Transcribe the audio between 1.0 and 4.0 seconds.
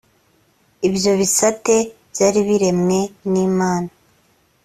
bisate byari biremwe n’imana